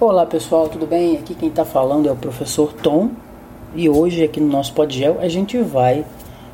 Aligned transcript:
Olá 0.00 0.24
pessoal, 0.24 0.66
tudo 0.66 0.86
bem? 0.86 1.18
Aqui 1.18 1.34
quem 1.34 1.50
está 1.50 1.62
falando 1.62 2.08
é 2.08 2.10
o 2.10 2.16
professor 2.16 2.72
Tom 2.72 3.10
e 3.74 3.86
hoje 3.86 4.24
aqui 4.24 4.40
no 4.40 4.48
nosso 4.48 4.72
Podgel 4.72 5.18
a 5.20 5.28
gente 5.28 5.58
vai 5.58 6.06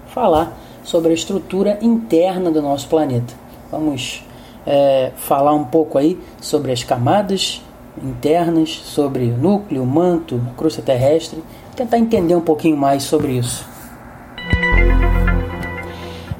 falar 0.08 0.58
sobre 0.82 1.12
a 1.12 1.14
estrutura 1.14 1.78
interna 1.80 2.50
do 2.50 2.60
nosso 2.60 2.88
planeta. 2.88 3.32
Vamos 3.70 4.24
é, 4.66 5.12
falar 5.14 5.54
um 5.54 5.62
pouco 5.62 5.96
aí 5.96 6.18
sobre 6.40 6.72
as 6.72 6.82
camadas 6.82 7.62
internas, 8.02 8.82
sobre 8.84 9.26
o 9.26 9.38
núcleo, 9.38 9.84
o 9.84 9.86
manto, 9.86 10.42
a 10.50 10.58
crosta 10.58 10.82
terrestre, 10.82 11.40
tentar 11.76 11.98
entender 11.98 12.34
um 12.34 12.40
pouquinho 12.40 12.76
mais 12.76 13.04
sobre 13.04 13.30
isso. 13.38 13.64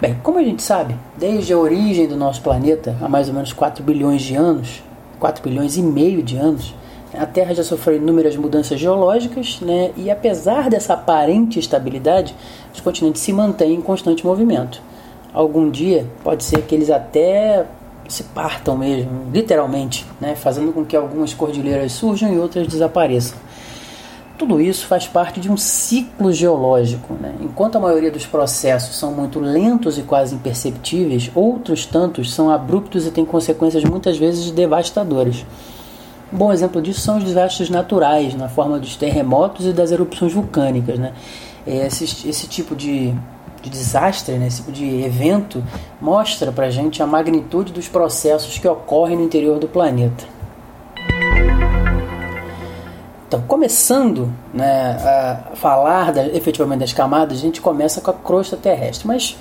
Bem, 0.00 0.18
como 0.25 0.41
a 0.41 0.43
gente 0.43 0.61
sabe, 0.61 0.96
desde 1.16 1.52
a 1.52 1.57
origem 1.57 2.09
do 2.09 2.16
nosso 2.16 2.43
planeta, 2.43 2.96
há 3.00 3.09
mais 3.09 3.29
ou 3.29 3.34
menos 3.34 3.52
4 3.52 3.84
bilhões 3.84 4.23
de 4.23 4.34
anos, 4.34 4.82
4 5.20 5.40
bilhões 5.40 5.76
e 5.76 5.82
meio 5.82 6.20
de 6.20 6.36
anos, 6.36 6.75
a 7.14 7.24
Terra 7.24 7.54
já 7.54 7.62
sofreu 7.62 7.96
inúmeras 7.96 8.36
mudanças 8.36 8.78
geológicas, 8.78 9.60
né? 9.60 9.92
e 9.96 10.10
apesar 10.10 10.68
dessa 10.68 10.94
aparente 10.94 11.58
estabilidade, 11.58 12.34
os 12.74 12.80
continentes 12.80 13.22
se 13.22 13.32
mantêm 13.32 13.74
em 13.74 13.80
constante 13.80 14.26
movimento. 14.26 14.82
Algum 15.32 15.70
dia 15.70 16.06
pode 16.24 16.44
ser 16.44 16.62
que 16.62 16.74
eles 16.74 16.90
até 16.90 17.64
se 18.08 18.22
partam 18.24 18.76
mesmo, 18.76 19.10
literalmente, 19.32 20.06
né? 20.20 20.34
fazendo 20.34 20.72
com 20.72 20.84
que 20.84 20.96
algumas 20.96 21.34
cordilheiras 21.34 21.92
surjam 21.92 22.32
e 22.32 22.38
outras 22.38 22.66
desapareçam. 22.66 23.38
Tudo 24.38 24.60
isso 24.60 24.86
faz 24.86 25.07
parte 25.07 25.40
de 25.40 25.50
um 25.50 25.57
ciclo 25.57 26.30
geológico. 26.30 27.14
Né? 27.14 27.34
Enquanto 27.40 27.76
a 27.76 27.80
maioria 27.80 28.10
dos 28.10 28.26
processos 28.26 28.96
são 28.96 29.10
muito 29.12 29.40
lentos 29.40 29.96
e 29.96 30.02
quase 30.02 30.34
imperceptíveis, 30.34 31.30
outros 31.34 31.86
tantos 31.86 32.34
são 32.34 32.50
abruptos 32.50 33.06
e 33.06 33.10
têm 33.10 33.24
consequências 33.24 33.82
muitas 33.84 34.18
vezes 34.18 34.50
devastadoras. 34.50 35.44
Bom 36.36 36.53
exemplo 36.53 36.83
disso 36.83 37.00
são 37.00 37.16
os 37.16 37.24
desastres 37.24 37.70
naturais, 37.70 38.34
na 38.34 38.47
forma 38.47 38.78
dos 38.78 38.94
terremotos 38.94 39.64
e 39.64 39.72
das 39.72 39.91
erupções 39.91 40.34
vulcânicas. 40.34 40.98
Né? 40.98 41.14
Esse, 41.66 42.05
esse 42.28 42.47
tipo 42.47 42.77
de, 42.77 43.14
de 43.62 43.70
desastre, 43.70 44.36
né? 44.36 44.47
esse 44.47 44.58
tipo 44.58 44.70
de 44.70 45.02
evento, 45.02 45.64
mostra 45.98 46.52
para 46.52 46.66
a 46.66 46.70
gente 46.70 47.02
a 47.02 47.06
magnitude 47.06 47.72
dos 47.72 47.88
processos 47.88 48.58
que 48.58 48.69
ocorrem 48.69 49.16
no 49.16 49.25
interior 49.25 49.58
do 49.58 49.66
planeta. 49.66 50.27
Então, 53.27 53.41
começando 53.48 54.30
né, 54.53 54.91
a 55.50 55.56
falar 55.56 56.12
da, 56.12 56.27
efetivamente 56.27 56.80
das 56.80 56.92
camadas, 56.92 57.38
a 57.38 57.41
gente 57.41 57.62
começa 57.62 58.03
com 58.03 58.10
a 58.10 58.14
crosta 58.14 58.58
terrestre. 58.58 59.06
Mas 59.08 59.38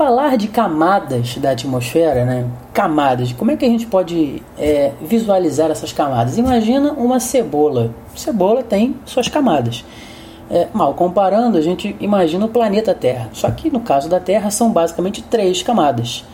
falar 0.00 0.38
de 0.38 0.48
camadas 0.48 1.36
da 1.36 1.50
atmosfera, 1.50 2.24
né? 2.24 2.46
Camadas. 2.72 3.34
Como 3.34 3.50
é 3.50 3.56
que 3.56 3.66
a 3.66 3.68
gente 3.68 3.84
pode 3.84 4.42
é, 4.56 4.92
visualizar 5.02 5.70
essas 5.70 5.92
camadas? 5.92 6.38
Imagina 6.38 6.92
uma 6.92 7.20
cebola. 7.20 7.90
Cebola 8.16 8.62
tem 8.62 8.96
suas 9.04 9.28
camadas. 9.28 9.84
É, 10.50 10.68
mal 10.72 10.94
comparando, 10.94 11.58
a 11.58 11.60
gente 11.60 11.94
imagina 12.00 12.46
o 12.46 12.48
planeta 12.48 12.94
Terra. 12.94 13.28
Só 13.34 13.50
que 13.50 13.68
no 13.68 13.80
caso 13.80 14.08
da 14.08 14.18
Terra 14.18 14.50
são 14.50 14.72
basicamente 14.72 15.22
três 15.22 15.62
camadas: 15.62 16.24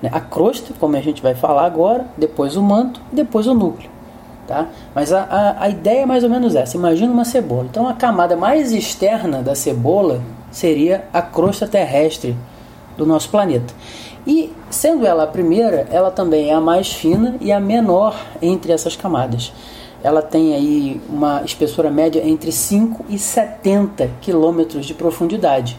né? 0.00 0.08
a 0.12 0.20
crosta, 0.20 0.72
como 0.78 0.96
a 0.96 1.00
gente 1.00 1.20
vai 1.20 1.34
falar 1.34 1.66
agora, 1.66 2.06
depois 2.16 2.54
o 2.56 2.62
manto, 2.62 3.00
depois 3.10 3.48
o 3.48 3.54
núcleo. 3.54 3.90
Tá? 4.46 4.68
Mas 4.94 5.12
a, 5.12 5.22
a, 5.22 5.64
a 5.64 5.68
ideia 5.68 6.02
é 6.02 6.06
mais 6.06 6.22
ou 6.22 6.30
menos 6.30 6.54
essa: 6.54 6.76
imagina 6.76 7.12
uma 7.12 7.24
cebola. 7.24 7.66
Então 7.68 7.88
a 7.88 7.92
camada 7.92 8.36
mais 8.36 8.70
externa 8.70 9.42
da 9.42 9.56
cebola 9.56 10.22
seria 10.52 11.08
a 11.12 11.20
crosta 11.20 11.66
terrestre 11.66 12.36
do 12.96 13.06
nosso 13.06 13.28
planeta. 13.30 13.72
E 14.26 14.52
sendo 14.70 15.06
ela 15.06 15.24
a 15.24 15.26
primeira, 15.26 15.86
ela 15.90 16.10
também 16.10 16.50
é 16.50 16.54
a 16.54 16.60
mais 16.60 16.92
fina 16.92 17.36
e 17.40 17.52
a 17.52 17.60
menor 17.60 18.16
entre 18.42 18.72
essas 18.72 18.96
camadas. 18.96 19.52
Ela 20.02 20.22
tem 20.22 20.54
aí 20.54 21.00
uma 21.08 21.42
espessura 21.44 21.90
média 21.90 22.26
entre 22.26 22.52
5 22.52 23.06
e 23.08 23.18
70 23.18 24.10
quilômetros 24.20 24.86
de 24.86 24.94
profundidade. 24.94 25.78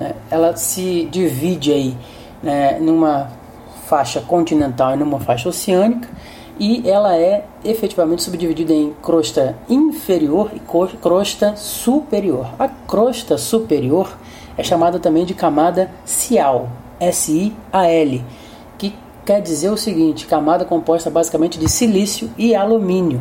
Né? 0.00 0.14
Ela 0.30 0.56
se 0.56 1.08
divide 1.10 1.72
aí 1.72 1.96
né, 2.42 2.78
numa 2.80 3.30
faixa 3.86 4.20
continental 4.20 4.94
e 4.94 4.96
numa 4.96 5.20
faixa 5.20 5.48
oceânica 5.48 6.08
e 6.58 6.88
ela 6.88 7.16
é 7.16 7.44
efetivamente 7.64 8.22
subdividida 8.22 8.72
em 8.72 8.92
crosta 9.02 9.56
inferior 9.68 10.50
e 10.54 10.60
crosta 10.98 11.56
superior. 11.56 12.48
A 12.58 12.68
crosta 12.68 13.36
superior 13.36 14.16
é 14.56 14.62
chamada 14.62 14.98
também 14.98 15.24
de 15.24 15.34
camada 15.34 15.90
Sial, 16.04 16.68
S-I-A-L, 17.00 18.24
que 18.78 18.94
quer 19.24 19.40
dizer 19.40 19.70
o 19.70 19.76
seguinte: 19.76 20.26
camada 20.26 20.64
composta 20.64 21.10
basicamente 21.10 21.58
de 21.58 21.68
silício 21.68 22.30
e 22.36 22.54
alumínio. 22.54 23.20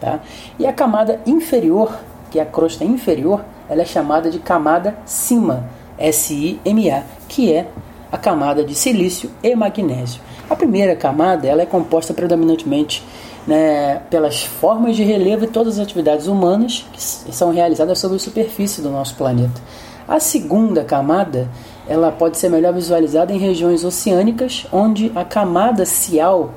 Tá? 0.00 0.20
E 0.58 0.66
a 0.66 0.72
camada 0.72 1.20
inferior, 1.26 1.98
que 2.30 2.38
é 2.38 2.42
a 2.42 2.46
crosta 2.46 2.84
inferior, 2.84 3.44
ela 3.68 3.82
é 3.82 3.84
chamada 3.84 4.30
de 4.30 4.38
camada 4.38 4.96
Cima, 5.04 5.64
S-I-M-A, 5.98 7.02
que 7.28 7.52
é 7.52 7.66
a 8.10 8.16
camada 8.16 8.64
de 8.64 8.74
silício 8.74 9.30
e 9.42 9.54
magnésio. 9.54 10.20
A 10.48 10.56
primeira 10.56 10.96
camada 10.96 11.46
ela 11.46 11.62
é 11.62 11.66
composta 11.66 12.14
predominantemente 12.14 13.04
né, 13.46 14.00
pelas 14.10 14.44
formas 14.44 14.96
de 14.96 15.02
relevo 15.02 15.44
e 15.44 15.48
todas 15.48 15.78
as 15.78 15.84
atividades 15.84 16.26
humanas 16.26 16.86
que 16.92 17.02
são 17.02 17.50
realizadas 17.50 17.98
sobre 17.98 18.16
a 18.16 18.20
superfície 18.20 18.80
do 18.80 18.90
nosso 18.90 19.14
planeta. 19.14 19.60
A 20.08 20.18
segunda 20.18 20.82
camada 20.82 21.46
ela 21.86 22.10
pode 22.10 22.38
ser 22.38 22.48
melhor 22.48 22.72
visualizada 22.72 23.30
em 23.30 23.38
regiões 23.38 23.84
oceânicas, 23.84 24.66
onde 24.72 25.12
a 25.14 25.22
camada 25.22 25.84
cial 25.84 26.50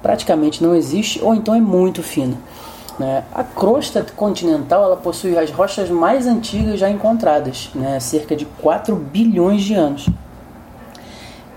praticamente 0.00 0.62
não 0.62 0.72
existe 0.74 1.20
ou 1.20 1.34
então 1.34 1.52
é 1.52 1.60
muito 1.60 2.00
fina. 2.00 2.36
Né? 2.98 3.24
A 3.34 3.42
crosta 3.42 4.06
continental 4.14 4.84
ela 4.84 4.96
possui 4.96 5.36
as 5.36 5.50
rochas 5.50 5.90
mais 5.90 6.28
antigas 6.28 6.78
já 6.78 6.88
encontradas, 6.88 7.70
né? 7.74 7.98
cerca 7.98 8.36
de 8.36 8.44
4 8.44 8.94
bilhões 8.94 9.62
de 9.62 9.74
anos. 9.74 10.08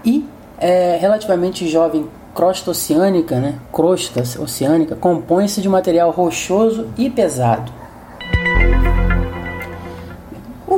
E 0.04 0.28
é, 0.58 0.98
relativamente 1.00 1.68
jovem 1.68 2.08
crosta 2.34 2.72
oceânica, 2.72 3.40
né? 3.40 3.60
crosta 3.72 4.22
oceânica, 4.42 4.96
compõe-se 4.96 5.62
de 5.62 5.70
material 5.70 6.10
rochoso 6.10 6.88
e 6.98 7.08
pesado 7.08 7.85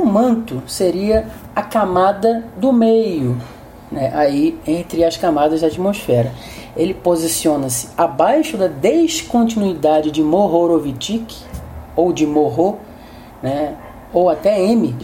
manto 0.08 0.62
seria 0.66 1.26
a 1.54 1.62
camada 1.62 2.44
do 2.56 2.72
meio, 2.72 3.36
né, 3.90 4.10
aí 4.14 4.58
entre 4.66 5.04
as 5.04 5.16
camadas 5.16 5.60
da 5.60 5.66
atmosfera. 5.66 6.32
Ele 6.76 6.94
posiciona-se 6.94 7.88
abaixo 7.96 8.56
da 8.56 8.68
descontinuidade 8.68 10.10
de 10.10 10.22
Mohorovičić 10.22 11.44
ou 11.94 12.12
de 12.12 12.26
Morro, 12.26 12.78
né, 13.42 13.74
ou 14.12 14.30
até 14.30 14.64
M, 14.64 14.96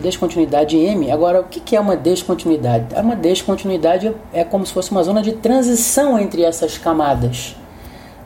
descontinuidade 0.00 0.76
M. 0.76 1.10
Agora, 1.10 1.40
o 1.40 1.44
que 1.44 1.76
é 1.76 1.80
uma 1.80 1.96
descontinuidade? 1.96 2.94
Uma 2.98 3.14
descontinuidade 3.14 4.14
é 4.32 4.42
como 4.42 4.64
se 4.64 4.72
fosse 4.72 4.90
uma 4.90 5.02
zona 5.02 5.20
de 5.20 5.32
transição 5.32 6.18
entre 6.18 6.42
essas 6.42 6.78
camadas. 6.78 7.54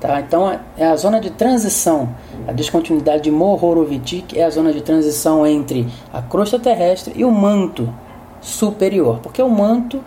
Tá? 0.01 0.21
Então, 0.21 0.59
é 0.77 0.87
a 0.87 0.97
zona 0.97 1.19
de 1.19 1.31
transição, 1.31 2.11
a 2.47 2.53
descontinuidade 2.53 3.25
de 3.25 3.31
Mohorovičić 3.31 4.37
é 4.37 4.45
a 4.45 4.51
zona 4.51 4.73
de 4.73 4.83
transição 4.83 5.47
entre 5.47 5.89
a 6.13 6.21
crosta 6.21 6.59
terrestre 6.59 7.15
e 7.17 7.25
o 7.25 7.31
manto 7.31 7.93
superior, 8.41 9.21
porque 9.23 9.41
o 9.41 9.49
manto 9.49 10.05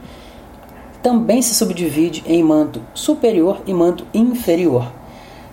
também 1.01 1.41
se 1.41 1.55
subdivide 1.55 2.23
em 2.27 2.43
manto 2.43 2.81
superior 2.93 3.61
e 3.65 3.73
manto 3.73 4.05
inferior. 4.13 4.91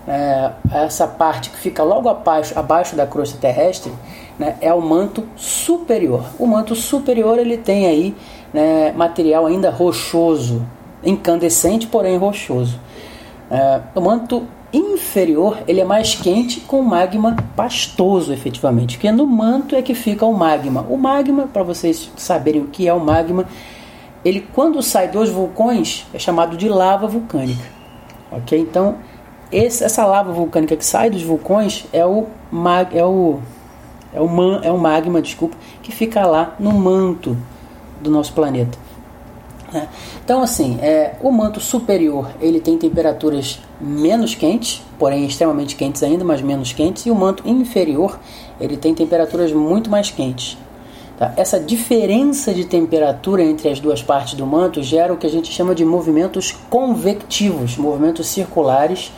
É, 0.06 0.53
essa 0.70 1.06
parte 1.06 1.50
que 1.50 1.56
fica 1.56 1.82
logo 1.82 2.08
abaixo, 2.08 2.56
abaixo 2.56 2.94
da 2.94 3.06
crosta 3.06 3.38
terrestre 3.38 3.92
né, 4.38 4.56
é 4.60 4.72
o 4.72 4.80
manto 4.80 5.24
superior. 5.34 6.24
O 6.38 6.47
manto 6.47 6.74
superior 6.76 7.38
ele 7.38 7.56
tem 7.56 7.86
aí 7.86 8.14
né, 8.53 8.92
material 8.92 9.47
ainda 9.47 9.70
rochoso, 9.70 10.64
incandescente, 11.03 11.86
porém 11.86 12.16
rochoso. 12.16 12.78
É, 13.51 13.81
o 13.95 14.01
manto 14.01 14.45
inferior 14.72 15.59
ele 15.66 15.81
é 15.81 15.84
mais 15.84 16.15
quente 16.15 16.60
com 16.60 16.83
magma 16.83 17.37
pastoso, 17.54 18.33
efetivamente, 18.33 18.97
porque 18.97 19.10
no 19.13 19.27
manto 19.27 19.75
é 19.77 19.83
que 19.83 19.95
fica 19.95 20.27
o 20.27 20.34
magma. 20.34 20.84
O 20.89 20.97
magma, 20.97 21.48
para 21.53 21.63
vocês 21.63 22.10
saberem 22.16 22.63
o 22.63 22.66
que 22.66 22.87
é 22.89 22.93
o 22.93 23.01
magma, 23.01 23.47
ele 24.25 24.47
quando 24.53 24.83
sai 24.83 25.09
dos 25.09 25.31
vulcões 25.31 26.04
é 26.13 26.19
chamado 26.19 26.57
de 26.57 26.69
lava 26.69 27.07
vulcânica. 27.07 27.65
Ok? 28.31 28.59
Então 28.59 28.97
esse, 29.51 29.84
essa 29.84 30.04
lava 30.04 30.33
vulcânica 30.33 30.77
que 30.77 30.84
sai 30.84 31.10
dos 31.10 31.22
vulcões 31.22 31.87
é 31.92 32.04
o 32.04 32.27
mag, 32.51 32.97
é 32.97 33.04
o 33.04 33.39
é 34.13 34.21
o, 34.21 34.28
man, 34.28 34.60
é 34.63 34.72
o 34.72 34.78
magma, 34.78 35.21
desculpa, 35.21 35.57
que 35.83 35.92
fica 35.92 36.25
lá 36.27 36.54
no 36.59 36.72
manto 36.72 37.37
do 38.01 38.10
nosso 38.10 38.33
planeta. 38.33 38.78
Né? 39.72 39.89
Então, 40.24 40.42
assim, 40.42 40.78
é, 40.80 41.16
o 41.21 41.30
manto 41.30 41.60
superior 41.60 42.30
ele 42.41 42.60
tem 42.60 42.78
temperaturas 42.78 43.60
menos 43.80 44.34
quentes, 44.34 44.83
porém 44.98 45.27
extremamente 45.27 45.77
quentes 45.77 46.03
ainda, 46.03 46.24
mas 46.24 46.41
menos 46.41 46.72
quentes, 46.72 47.07
e 47.07 47.10
o 47.10 47.15
manto 47.15 47.47
inferior 47.48 48.18
ele 48.60 48.77
tem 48.77 48.95
temperaturas 48.95 49.53
muito 49.53 49.91
mais 49.91 50.10
quentes. 50.10 50.57
Tá? 51.18 51.33
Essa 51.36 51.59
diferença 51.59 52.53
de 52.53 52.65
temperatura 52.65 53.42
entre 53.42 53.68
as 53.68 53.80
duas 53.80 54.03
partes 54.03 54.34
do 54.34 54.47
manto 54.47 54.83
gera 54.83 55.13
o 55.13 55.16
que 55.16 55.27
a 55.27 55.30
gente 55.30 55.51
chama 55.51 55.74
de 55.74 55.84
movimentos 55.84 56.53
convectivos, 56.71 57.77
movimentos 57.77 58.27
circulares 58.27 59.10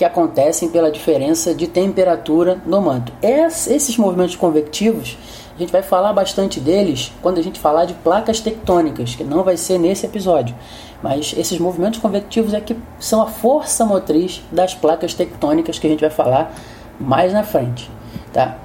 que 0.00 0.04
acontecem 0.06 0.70
pela 0.70 0.90
diferença 0.90 1.54
de 1.54 1.66
temperatura 1.66 2.58
no 2.64 2.80
manto. 2.80 3.12
Esses 3.20 3.98
movimentos 3.98 4.34
convectivos, 4.34 5.18
a 5.54 5.58
gente 5.58 5.70
vai 5.70 5.82
falar 5.82 6.14
bastante 6.14 6.58
deles 6.58 7.12
quando 7.20 7.36
a 7.36 7.42
gente 7.42 7.60
falar 7.60 7.84
de 7.84 7.92
placas 7.92 8.40
tectônicas, 8.40 9.14
que 9.14 9.22
não 9.22 9.44
vai 9.44 9.58
ser 9.58 9.76
nesse 9.76 10.06
episódio. 10.06 10.56
Mas 11.02 11.34
esses 11.36 11.58
movimentos 11.58 12.00
convectivos 12.00 12.54
é 12.54 12.62
que 12.62 12.74
são 12.98 13.20
a 13.20 13.26
força 13.26 13.84
motriz 13.84 14.42
das 14.50 14.74
placas 14.74 15.12
tectônicas 15.12 15.78
que 15.78 15.86
a 15.86 15.90
gente 15.90 16.00
vai 16.00 16.08
falar 16.08 16.54
mais 16.98 17.34
na 17.34 17.42
frente, 17.42 17.90
tá? 18.32 18.56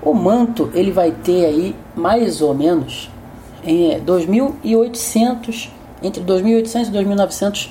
O 0.00 0.14
manto 0.14 0.70
ele 0.72 0.92
vai 0.92 1.10
ter 1.10 1.46
aí 1.46 1.74
mais 1.96 2.40
ou 2.40 2.54
menos 2.54 3.10
em 3.64 4.00
2.800 4.02 5.68
entre 6.00 6.22
2.800 6.22 6.86
e 6.86 6.92
2.900 6.92 7.70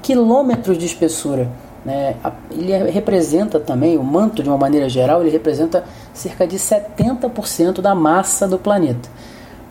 quilômetros 0.00 0.78
de 0.78 0.86
espessura. 0.86 1.50
Né? 1.84 2.16
Ele 2.50 2.90
representa 2.90 3.58
também, 3.58 3.96
o 3.96 4.02
manto 4.02 4.42
de 4.42 4.48
uma 4.48 4.58
maneira 4.58 4.88
geral, 4.88 5.22
ele 5.22 5.30
representa 5.30 5.84
cerca 6.12 6.46
de 6.46 6.56
70% 6.56 7.80
da 7.80 7.94
massa 7.94 8.46
do 8.46 8.58
planeta. 8.58 9.08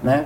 Né? 0.03 0.25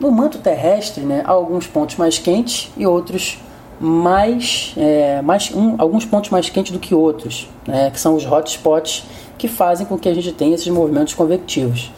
No 0.00 0.10
manto 0.10 0.38
terrestre, 0.38 1.04
né, 1.04 1.22
há 1.24 1.30
alguns 1.30 1.66
pontos 1.66 1.96
mais 1.96 2.18
quentes 2.18 2.70
e 2.76 2.86
outros 2.86 3.40
mais, 3.80 4.74
é, 4.76 5.22
mais 5.22 5.50
um, 5.54 5.74
alguns 5.78 6.04
pontos 6.04 6.30
mais 6.30 6.48
quentes 6.50 6.72
do 6.72 6.78
que 6.78 6.94
outros, 6.94 7.48
né, 7.66 7.90
que 7.90 8.00
são 8.00 8.14
os 8.14 8.24
hotspots 8.24 9.04
que 9.38 9.48
fazem 9.48 9.86
com 9.86 9.98
que 9.98 10.08
a 10.08 10.14
gente 10.14 10.32
tenha 10.32 10.54
esses 10.54 10.68
movimentos 10.68 11.14
convectivos, 11.14 11.92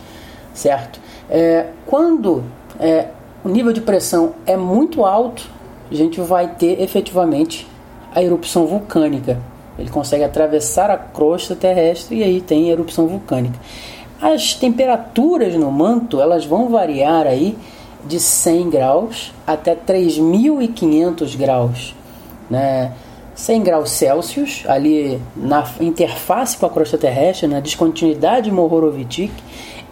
certo? 0.53 1.01
É, 1.31 1.67
quando 1.87 2.43
é, 2.81 3.09
o 3.45 3.49
nível 3.49 3.73
de 3.73 3.81
pressão 3.81 4.35
é 4.45 4.57
muito 4.57 5.05
alto, 5.05 5.45
a 5.91 5.95
gente 5.95 6.21
vai 6.21 6.49
ter 6.55 6.81
efetivamente 6.81 7.67
a 8.15 8.23
erupção 8.23 8.67
vulcânica. 8.67 9.39
Ele 9.79 9.91
consegue 9.91 10.25
atravessar 10.25 10.91
a 10.91 10.97
crosta 10.97 11.55
terrestre 11.55 12.17
e 12.19 12.23
aí 12.23 12.41
tem 12.41 12.71
erupção 12.71 13.07
vulcânica. 13.07 13.59
As 14.21 14.55
temperaturas 14.55 15.55
no 15.55 15.71
manto 15.71 16.21
elas 16.21 16.45
vão 16.45 16.69
variar 16.69 17.27
aí 17.27 17.57
de 18.05 18.19
100 18.19 18.71
graus 18.71 19.33
até 19.47 19.77
3.500 19.77 21.37
graus, 21.37 21.95
né? 22.51 22.93
100 23.35 23.63
graus 23.63 23.91
Celsius 23.93 24.65
ali 24.67 25.21
na 25.37 25.65
interface 25.81 26.57
com 26.57 26.67
a 26.67 26.71
crosta 26.71 26.99
terrestre, 26.99 27.47
na 27.47 27.61
descontinuidade 27.61 28.51
Mohorovičić 28.51 29.31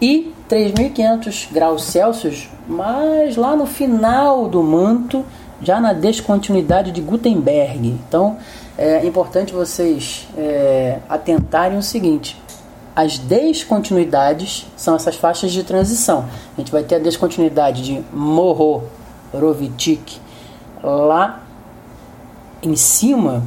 e 0.01 0.33
3.500 0.49 1.47
graus 1.51 1.85
Celsius, 1.85 2.49
mas 2.67 3.37
lá 3.37 3.55
no 3.55 3.65
final 3.65 4.49
do 4.49 4.61
manto 4.61 5.25
já 5.61 5.79
na 5.79 5.93
descontinuidade 5.93 6.91
de 6.91 7.01
Gutenberg. 7.01 7.87
Então 7.87 8.37
é 8.77 9.05
importante 9.05 9.53
vocês 9.53 10.27
é, 10.37 10.99
atentarem 11.09 11.77
o 11.77 11.83
seguinte: 11.83 12.41
as 12.95 13.17
descontinuidades 13.17 14.67
são 14.75 14.95
essas 14.95 15.15
faixas 15.15 15.51
de 15.51 15.63
transição. 15.63 16.25
A 16.55 16.61
gente 16.61 16.71
vai 16.71 16.83
ter 16.83 16.95
a 16.95 16.99
descontinuidade 16.99 17.83
de 17.83 18.03
Mohorovičić 18.13 20.21
lá 20.83 21.41
em 22.61 22.75
cima. 22.75 23.43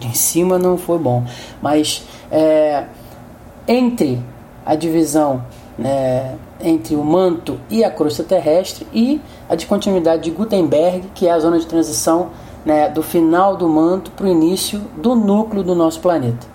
Em 0.00 0.12
cima 0.12 0.58
não 0.58 0.76
foi 0.76 0.98
bom, 0.98 1.24
mas 1.62 2.02
é, 2.30 2.84
entre 3.66 4.22
a 4.64 4.74
divisão 4.74 5.42
né, 5.78 6.36
entre 6.60 6.96
o 6.96 7.04
manto 7.04 7.60
e 7.68 7.84
a 7.84 7.90
crosta 7.90 8.24
terrestre 8.24 8.86
e 8.92 9.20
a 9.48 9.54
descontinuidade 9.54 10.22
de 10.22 10.30
Gutenberg, 10.30 11.10
que 11.14 11.26
é 11.26 11.30
a 11.30 11.38
zona 11.38 11.58
de 11.58 11.66
transição 11.66 12.30
né, 12.64 12.88
do 12.88 13.02
final 13.02 13.56
do 13.56 13.68
manto 13.68 14.10
para 14.10 14.26
o 14.26 14.28
início 14.28 14.80
do 14.96 15.14
núcleo 15.14 15.62
do 15.62 15.74
nosso 15.74 16.00
planeta. 16.00 16.46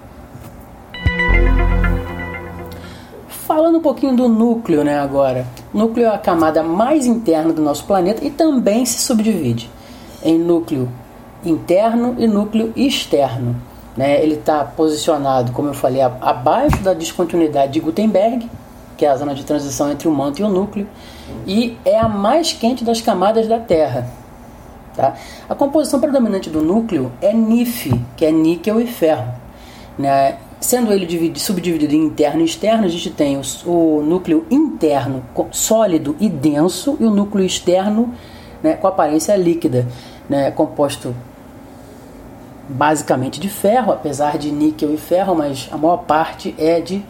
Falando 3.27 3.77
um 3.77 3.81
pouquinho 3.81 4.15
do 4.15 4.27
núcleo 4.27 4.83
né, 4.83 4.99
agora. 4.99 5.45
O 5.73 5.77
núcleo 5.77 6.05
é 6.05 6.09
a 6.09 6.17
camada 6.17 6.63
mais 6.63 7.05
interna 7.05 7.53
do 7.53 7.61
nosso 7.61 7.85
planeta 7.85 8.25
e 8.25 8.29
também 8.29 8.85
se 8.85 8.99
subdivide 8.99 9.69
em 10.23 10.37
núcleo 10.37 10.89
interno 11.43 12.15
e 12.17 12.27
núcleo 12.27 12.71
externo. 12.75 13.55
Né? 13.95 14.21
Ele 14.23 14.35
está 14.35 14.63
posicionado, 14.63 15.51
como 15.51 15.69
eu 15.69 15.73
falei, 15.73 16.01
abaixo 16.01 16.77
da 16.77 16.93
descontinuidade 16.93 17.73
de 17.73 17.79
Gutenberg, 17.79 18.49
que 19.01 19.05
é 19.07 19.09
a 19.09 19.17
zona 19.17 19.33
de 19.33 19.43
transição 19.43 19.91
entre 19.91 20.07
o 20.07 20.11
manto 20.11 20.39
e 20.39 20.43
o 20.43 20.47
núcleo, 20.47 20.87
e 21.47 21.75
é 21.83 21.97
a 21.97 22.07
mais 22.07 22.53
quente 22.53 22.83
das 22.83 23.01
camadas 23.01 23.47
da 23.47 23.57
Terra. 23.57 24.07
Tá? 24.95 25.15
A 25.49 25.55
composição 25.55 25.99
predominante 25.99 26.51
do 26.51 26.61
núcleo 26.61 27.11
é 27.19 27.33
NiF, 27.33 27.99
que 28.15 28.23
é 28.23 28.31
níquel 28.31 28.79
e 28.79 28.85
ferro. 28.85 29.33
Né? 29.97 30.37
Sendo 30.59 30.93
ele 30.93 31.33
subdividido 31.35 31.95
em 31.95 32.05
interno 32.05 32.41
e 32.41 32.45
externo, 32.45 32.85
a 32.85 32.87
gente 32.87 33.09
tem 33.09 33.37
o, 33.37 33.41
o 33.67 34.03
núcleo 34.03 34.45
interno 34.51 35.23
sólido 35.49 36.15
e 36.19 36.29
denso 36.29 36.95
e 36.99 37.03
o 37.03 37.09
núcleo 37.09 37.43
externo 37.43 38.13
né, 38.61 38.75
com 38.75 38.85
aparência 38.85 39.35
líquida, 39.35 39.87
né, 40.29 40.51
composto 40.51 41.15
basicamente 42.69 43.39
de 43.39 43.49
ferro, 43.49 43.91
apesar 43.91 44.37
de 44.37 44.51
níquel 44.51 44.93
e 44.93 44.97
ferro, 44.97 45.33
mas 45.33 45.67
a 45.71 45.77
maior 45.77 45.97
parte 45.97 46.53
é 46.59 46.79
de 46.79 47.03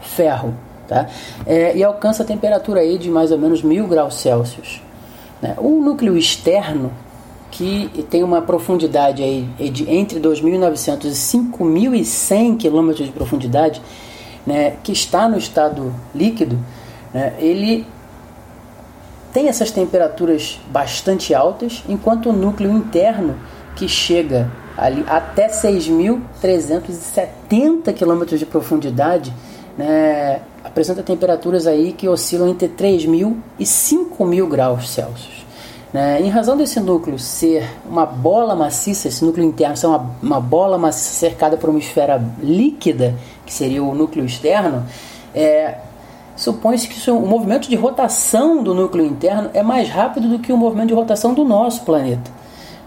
ferro. 0.00 0.54
Tá? 0.86 1.08
É, 1.46 1.76
e 1.76 1.82
alcança 1.82 2.22
a 2.22 2.26
temperatura 2.26 2.80
aí 2.80 2.98
de 2.98 3.10
mais 3.10 3.32
ou 3.32 3.38
menos 3.38 3.62
mil 3.62 3.86
graus 3.86 4.16
Celsius. 4.16 4.82
Né? 5.40 5.54
O 5.58 5.80
núcleo 5.80 6.16
externo, 6.16 6.92
que 7.50 7.88
tem 8.10 8.22
uma 8.22 8.42
profundidade 8.42 9.22
aí 9.22 9.48
de 9.70 9.90
entre 9.90 10.20
2.900 10.20 11.04
e 11.04 11.10
5.100 11.10 12.58
km 12.58 12.92
de 12.94 13.12
profundidade, 13.12 13.80
né, 14.44 14.76
que 14.82 14.92
está 14.92 15.28
no 15.28 15.38
estado 15.38 15.94
líquido, 16.14 16.58
né, 17.12 17.34
ele 17.38 17.86
tem 19.32 19.48
essas 19.48 19.70
temperaturas 19.70 20.60
bastante 20.70 21.34
altas, 21.34 21.82
enquanto 21.88 22.30
o 22.30 22.32
núcleo 22.32 22.70
interno, 22.70 23.36
que 23.76 23.88
chega 23.88 24.50
ali 24.76 25.04
até 25.08 25.48
6.370 25.48 27.92
km 27.92 28.24
de 28.36 28.46
profundidade, 28.46 29.32
né, 29.76 30.40
apresenta 30.62 31.02
temperaturas 31.02 31.66
aí 31.66 31.92
que 31.92 32.08
oscilam 32.08 32.48
entre 32.48 32.68
3.000 32.68 33.36
e 33.58 33.64
5.000 33.64 34.48
graus 34.48 34.90
Celsius. 34.90 35.44
Né? 35.92 36.20
Em 36.20 36.28
razão 36.28 36.56
desse 36.56 36.80
núcleo 36.80 37.18
ser 37.18 37.70
uma 37.88 38.04
bola 38.04 38.56
maciça, 38.56 39.06
esse 39.06 39.24
núcleo 39.24 39.46
interno 39.46 39.76
ser 39.76 39.86
uma, 39.86 40.10
uma 40.20 40.40
bola 40.40 40.76
maciça 40.76 41.14
cercada 41.14 41.56
por 41.56 41.70
uma 41.70 41.78
esfera 41.78 42.20
líquida, 42.42 43.14
que 43.46 43.52
seria 43.52 43.82
o 43.82 43.94
núcleo 43.94 44.24
externo, 44.24 44.84
é, 45.32 45.76
supõe-se 46.36 46.88
que 46.88 47.10
o 47.10 47.20
movimento 47.20 47.68
de 47.68 47.76
rotação 47.76 48.62
do 48.62 48.74
núcleo 48.74 49.04
interno 49.04 49.50
é 49.54 49.62
mais 49.62 49.88
rápido 49.88 50.28
do 50.28 50.40
que 50.40 50.52
o 50.52 50.56
movimento 50.56 50.88
de 50.88 50.94
rotação 50.94 51.32
do 51.32 51.44
nosso 51.44 51.84
planeta. 51.84 52.30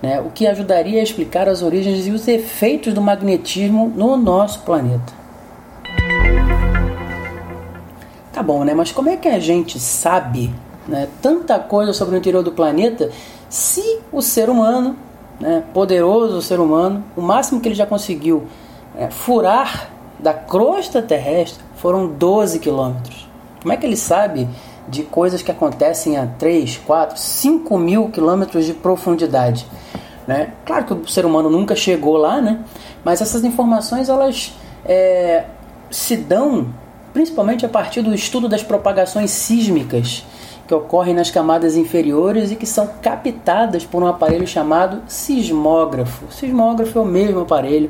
Né? 0.01 0.19
O 0.19 0.29
que 0.29 0.45
ajudaria 0.45 0.99
a 0.99 1.03
explicar 1.03 1.47
as 1.47 1.61
origens 1.61 2.07
e 2.07 2.11
os 2.11 2.27
efeitos 2.27 2.93
do 2.93 3.01
magnetismo 3.01 3.91
no 3.95 4.17
nosso 4.17 4.59
planeta. 4.63 5.13
Tá 8.37 8.43
bom, 8.43 8.63
né? 8.63 8.75
Mas 8.75 8.91
como 8.91 9.09
é 9.09 9.17
que 9.17 9.27
a 9.27 9.39
gente 9.39 9.79
sabe 9.79 10.53
né, 10.87 11.07
tanta 11.23 11.57
coisa 11.57 11.91
sobre 11.91 12.13
o 12.13 12.19
interior 12.19 12.43
do 12.43 12.51
planeta 12.51 13.09
se 13.49 13.99
o 14.11 14.21
ser 14.21 14.47
humano, 14.47 14.95
né, 15.39 15.63
poderoso 15.73 16.39
ser 16.39 16.59
humano, 16.59 17.03
o 17.15 17.21
máximo 17.21 17.59
que 17.59 17.67
ele 17.67 17.73
já 17.73 17.87
conseguiu 17.87 18.45
é, 18.95 19.09
furar 19.09 19.89
da 20.19 20.35
crosta 20.35 21.01
terrestre 21.01 21.63
foram 21.77 22.05
12 22.09 22.59
quilômetros? 22.59 23.27
Como 23.59 23.73
é 23.73 23.75
que 23.75 23.87
ele 23.87 23.97
sabe 23.97 24.47
de 24.87 25.01
coisas 25.01 25.41
que 25.41 25.49
acontecem 25.49 26.15
a 26.15 26.27
3, 26.27 26.77
4, 26.85 27.17
5 27.17 27.75
mil 27.75 28.09
quilômetros 28.09 28.67
de 28.67 28.73
profundidade? 28.75 29.65
Né? 30.27 30.53
Claro 30.63 30.85
que 30.85 30.93
o 30.93 31.07
ser 31.07 31.25
humano 31.25 31.49
nunca 31.49 31.75
chegou 31.75 32.17
lá, 32.17 32.39
né? 32.39 32.59
mas 33.03 33.19
essas 33.19 33.43
informações 33.43 34.09
elas 34.09 34.53
é, 34.85 35.45
se 35.89 36.15
dão 36.15 36.67
principalmente 37.17 37.65
a 37.65 37.69
partir 37.69 38.03
do 38.03 38.13
estudo 38.13 38.47
das 38.47 38.61
propagações 38.61 39.31
sísmicas 39.31 40.23
que 40.67 40.73
ocorrem 40.75 41.15
nas 41.15 41.31
camadas 41.31 41.75
inferiores 41.75 42.51
e 42.51 42.55
que 42.55 42.67
são 42.67 42.87
captadas 43.01 43.83
por 43.83 44.03
um 44.03 44.05
aparelho 44.05 44.45
chamado 44.45 45.01
sismógrafo. 45.07 46.25
O 46.27 46.31
sismógrafo 46.31 46.99
é 46.99 47.01
o 47.01 47.05
mesmo 47.05 47.39
aparelho 47.39 47.89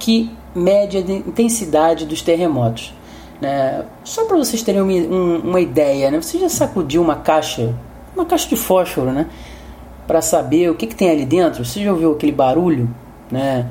que 0.00 0.36
mede 0.52 0.96
a 0.96 1.00
intensidade 1.00 2.06
dos 2.06 2.22
terremotos. 2.22 2.92
Né? 3.40 3.84
Só 4.02 4.24
para 4.24 4.36
vocês 4.36 4.64
terem 4.64 4.80
uma, 4.80 5.38
uma 5.38 5.60
ideia, 5.60 6.10
né? 6.10 6.20
você 6.20 6.36
já 6.36 6.48
sacudiu 6.48 7.00
uma 7.00 7.14
caixa, 7.14 7.72
uma 8.16 8.26
caixa 8.26 8.48
de 8.48 8.56
fósforo, 8.56 9.12
né? 9.12 9.28
para 10.08 10.20
saber 10.20 10.70
o 10.70 10.74
que, 10.74 10.88
que 10.88 10.96
tem 10.96 11.08
ali 11.08 11.24
dentro? 11.24 11.64
Você 11.64 11.84
já 11.84 11.92
ouviu 11.92 12.14
aquele 12.14 12.32
barulho? 12.32 12.90
Né? 13.30 13.70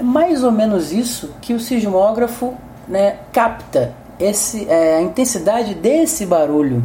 É 0.00 0.02
mais 0.02 0.42
ou 0.42 0.50
menos 0.50 0.90
isso 0.90 1.30
que 1.40 1.54
o 1.54 1.60
sismógrafo 1.60 2.56
né, 2.88 3.16
capta 3.32 3.94
esse, 4.18 4.68
é, 4.68 4.96
a 4.96 5.02
intensidade 5.02 5.74
desse 5.74 6.26
barulho. 6.26 6.82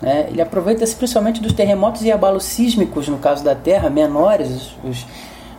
Né? 0.00 0.26
Ele 0.30 0.40
aproveita-se 0.40 0.94
principalmente 0.94 1.40
dos 1.40 1.52
terremotos 1.52 2.02
e 2.02 2.12
abalos 2.12 2.44
sísmicos, 2.44 3.08
no 3.08 3.18
caso 3.18 3.42
da 3.42 3.54
Terra, 3.54 3.90
menores, 3.90 4.72
os, 4.84 5.06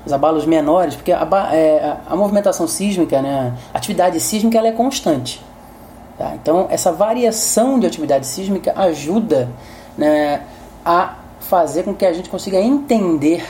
os 0.05 0.13
abalos 0.13 0.45
menores, 0.45 0.95
porque 0.95 1.11
a, 1.11 1.27
é, 1.51 1.97
a, 2.07 2.15
movimentação 2.15 2.67
sísmica, 2.67 3.21
né, 3.21 3.53
a 3.73 3.77
atividade 3.77 4.19
sísmica 4.19 4.57
ela 4.57 4.67
é 4.67 4.71
constante. 4.71 5.41
Tá? 6.17 6.33
Então, 6.35 6.67
essa 6.69 6.91
variação 6.91 7.79
de 7.79 7.85
atividade 7.85 8.25
sísmica 8.25 8.73
ajuda 8.75 9.49
né, 9.97 10.41
a 10.85 11.15
fazer 11.39 11.83
com 11.83 11.93
que 11.93 12.05
a 12.05 12.13
gente 12.13 12.29
consiga 12.29 12.59
entender 12.59 13.45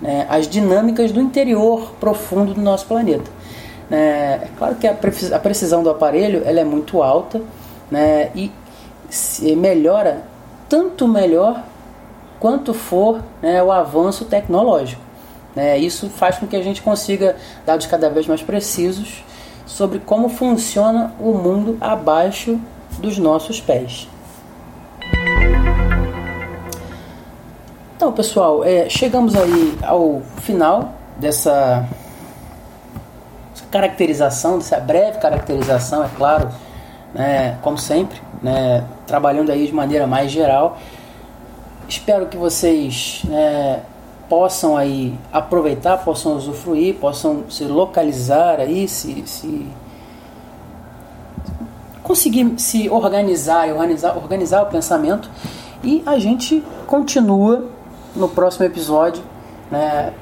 né, 0.00 0.26
as 0.28 0.48
dinâmicas 0.48 1.10
do 1.10 1.20
interior 1.20 1.94
profundo 1.98 2.54
do 2.54 2.60
nosso 2.60 2.86
planeta. 2.86 3.37
É, 3.90 4.40
é 4.42 4.48
claro 4.56 4.74
que 4.76 4.86
a 4.86 4.94
precisão 5.38 5.82
do 5.82 5.90
aparelho 5.90 6.42
ela 6.44 6.60
é 6.60 6.64
muito 6.64 7.02
alta 7.02 7.40
né, 7.90 8.30
e 8.34 8.50
melhora 9.56 10.22
tanto 10.68 11.08
melhor 11.08 11.64
quanto 12.38 12.74
for 12.74 13.22
né, 13.42 13.62
o 13.62 13.72
avanço 13.72 14.24
tecnológico. 14.24 15.00
Né? 15.56 15.78
Isso 15.78 16.08
faz 16.10 16.38
com 16.38 16.46
que 16.46 16.56
a 16.56 16.62
gente 16.62 16.82
consiga 16.82 17.36
dados 17.64 17.86
cada 17.86 18.10
vez 18.10 18.26
mais 18.26 18.42
precisos 18.42 19.24
sobre 19.66 19.98
como 19.98 20.28
funciona 20.28 21.12
o 21.18 21.32
mundo 21.32 21.76
abaixo 21.80 22.58
dos 22.98 23.18
nossos 23.18 23.60
pés. 23.60 24.08
Então, 27.96 28.12
pessoal, 28.12 28.62
é, 28.62 28.88
chegamos 28.88 29.34
aí 29.34 29.76
ao 29.82 30.22
final 30.36 30.94
dessa 31.18 31.88
caracterização, 33.70 34.58
dessa 34.58 34.78
breve 34.78 35.18
caracterização, 35.18 36.04
é 36.04 36.08
claro, 36.16 36.48
né, 37.14 37.58
como 37.62 37.78
sempre, 37.78 38.20
né, 38.42 38.84
trabalhando 39.06 39.50
aí 39.50 39.66
de 39.66 39.72
maneira 39.72 40.06
mais 40.06 40.30
geral. 40.30 40.78
Espero 41.88 42.26
que 42.26 42.36
vocês 42.36 43.22
né, 43.24 43.80
possam 44.28 44.76
aí 44.76 45.18
aproveitar, 45.32 45.98
possam 45.98 46.36
usufruir, 46.36 46.96
possam 46.96 47.44
se 47.50 47.64
localizar 47.64 48.60
aí, 48.60 48.86
se, 48.86 49.22
se 49.26 49.66
conseguir 52.02 52.54
se 52.58 52.88
organizar 52.88 53.68
e 53.68 53.72
organizar, 53.72 54.16
organizar 54.16 54.62
o 54.62 54.66
pensamento 54.66 55.30
e 55.82 56.02
a 56.06 56.18
gente 56.18 56.62
continua 56.86 57.66
no 58.16 58.28
próximo 58.28 58.64
episódio. 58.64 59.22
Né? 59.70 60.12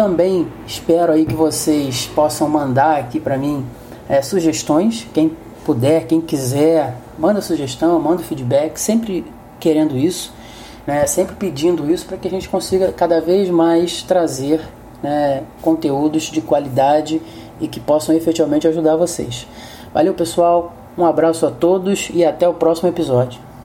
Também 0.00 0.48
espero 0.66 1.12
aí 1.12 1.26
que 1.26 1.34
vocês 1.34 2.06
possam 2.14 2.48
mandar 2.48 3.00
aqui 3.00 3.20
para 3.20 3.36
mim 3.36 3.66
é, 4.08 4.22
sugestões, 4.22 5.06
quem 5.12 5.36
puder, 5.62 6.06
quem 6.06 6.22
quiser, 6.22 6.96
manda 7.18 7.42
sugestão, 7.42 8.00
manda 8.00 8.22
feedback, 8.22 8.78
sempre 8.78 9.26
querendo 9.58 9.98
isso 9.98 10.32
né, 10.86 11.06
sempre 11.06 11.36
pedindo 11.36 11.90
isso 11.90 12.06
para 12.06 12.16
que 12.16 12.26
a 12.26 12.30
gente 12.30 12.48
consiga 12.48 12.90
cada 12.92 13.20
vez 13.20 13.50
mais 13.50 14.02
trazer 14.02 14.62
né, 15.02 15.42
conteúdos 15.60 16.24
de 16.24 16.40
qualidade 16.40 17.20
e 17.60 17.68
que 17.68 17.78
possam 17.78 18.14
efetivamente 18.14 18.66
ajudar 18.66 18.96
vocês. 18.96 19.46
Valeu, 19.92 20.14
pessoal, 20.14 20.72
um 20.96 21.04
abraço 21.04 21.46
a 21.46 21.50
todos 21.50 22.10
e 22.14 22.24
até 22.24 22.48
o 22.48 22.54
próximo 22.54 22.88
episódio. 22.88 23.49